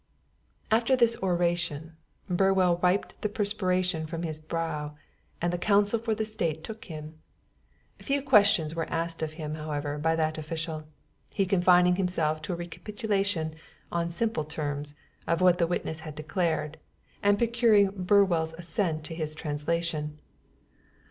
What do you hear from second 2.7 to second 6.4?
wiped the perspiration from his brow, and the counsel for the